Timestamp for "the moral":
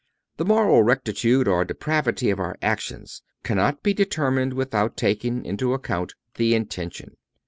0.37-0.81